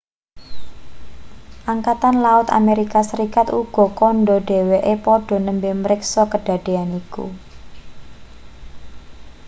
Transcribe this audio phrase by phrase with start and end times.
[1.73, 7.25] angkatan laut amerika serikat uga kandha dheweke padha nembe mriksa kedadean iku